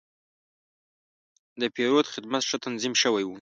د 1.61 1.61
پیرود 1.75 2.11
خدمت 2.13 2.41
ښه 2.49 2.57
تنظیم 2.65 2.93
شوی 3.01 3.23
و. 3.25 3.29